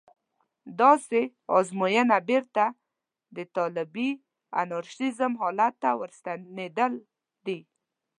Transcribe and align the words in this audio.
داسې 0.81 1.19
ازموینه 1.57 2.17
بېرته 2.29 2.63
د 3.35 3.37
طالبي 3.55 4.09
انارشېزم 4.61 5.31
حالت 5.41 5.73
ته 5.83 5.89
ورستنېدل 5.99 6.93
دي. 7.45 7.59